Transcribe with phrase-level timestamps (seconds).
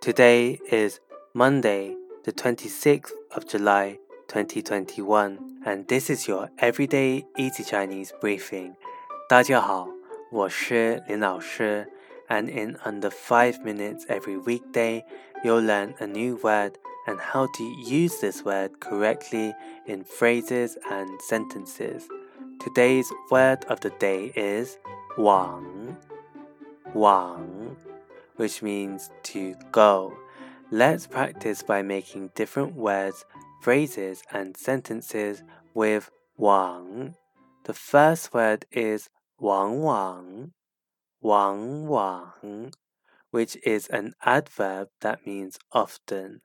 [0.00, 1.00] Today is
[1.34, 8.76] Monday, the 26th of July 2021, and this is your Everyday Easy Chinese briefing.
[9.28, 9.88] 大家好，
[10.30, 11.88] 我是林老师,
[12.28, 15.02] and in under 5 minutes every weekday,
[15.42, 16.74] you'll learn a new word
[17.06, 19.52] and how to use this word correctly
[19.84, 22.04] in phrases and sentences.
[22.60, 24.76] Today's word of the day is
[25.16, 25.64] 往,
[26.94, 27.40] 往
[28.37, 30.17] which means to go.
[30.71, 33.25] Let's practice by making different words,
[33.61, 35.43] phrases, and sentences
[35.73, 37.15] with wang.
[37.65, 40.51] The first word is wang wang,
[41.21, 42.73] wang wang,
[43.31, 46.41] which is an adverb that means often.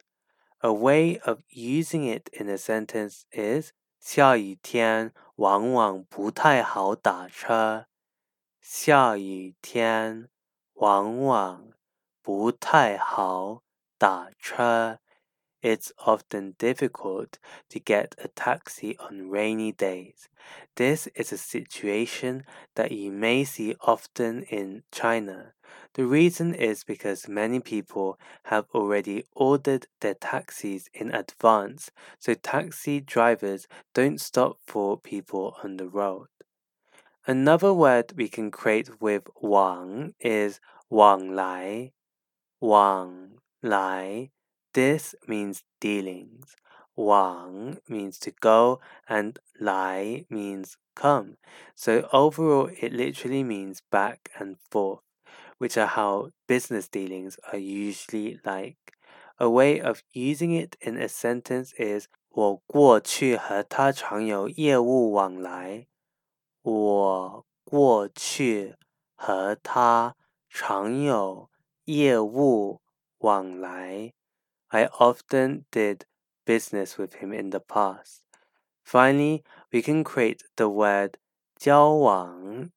[0.63, 7.87] A way of using it in a sentence is 下雨天往往不太好打车。
[8.61, 10.29] 下雨天
[10.75, 11.72] 往往
[12.23, 13.63] 不太好
[13.99, 14.99] 打车.
[15.61, 17.39] It's often difficult
[17.71, 20.29] to get a taxi on rainy days.
[20.77, 22.45] This is a situation
[22.77, 25.55] that you may see often in China.
[25.95, 33.01] The reason is because many people have already ordered their taxis in advance, so taxi
[33.01, 36.29] drivers don't stop for people on the road.
[37.27, 41.93] Another word we can create with wang is wang lai.
[42.63, 44.31] Wang Lai.
[44.75, 46.57] This means dealings.
[46.97, 51.37] Wang means to go and Lai means come.
[51.75, 55.01] So overall, it literally means back and forth,
[55.59, 58.77] which are how business dealings are usually like.
[59.39, 65.87] A way of using it in a sentence is 我过去和他常有业务往来。
[66.63, 68.75] 我过去
[69.17, 70.17] 和他
[70.49, 71.49] 常有
[71.85, 72.81] 业务
[73.19, 74.13] 往来.
[74.69, 76.03] I often did
[76.45, 78.23] business with him in the past.
[78.85, 79.43] Finally,
[79.73, 81.19] we can create the word
[81.57, 82.71] 交往,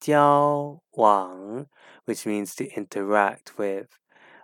[0.00, 1.66] 交往,
[2.06, 3.88] which means to interact with.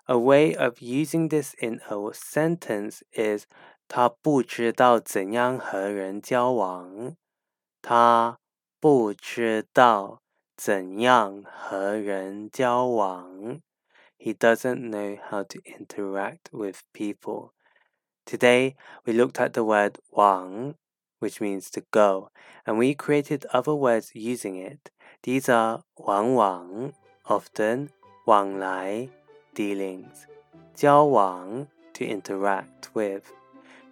[0.06, 3.47] A way of using this in a sentence is
[3.88, 7.16] 他不知道怎样和人交往。
[7.82, 8.38] 他
[8.81, 10.22] 不知道
[10.56, 13.60] 怎样和人交往。
[14.21, 17.55] He doesn't know how to interact with people.
[18.23, 20.75] Today, we looked at the word wang,
[21.17, 22.29] which means to go,
[22.63, 24.91] and we created other words using it.
[25.23, 26.93] These are wang wang,
[27.25, 27.89] often,
[28.27, 29.09] wang lai,
[29.55, 30.27] dealings,
[30.77, 33.33] jiao wang, to interact with.